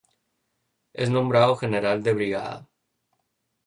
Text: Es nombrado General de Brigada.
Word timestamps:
Es 0.93 1.11
nombrado 1.11 1.55
General 1.55 2.01
de 2.01 2.11
Brigada. 2.15 2.67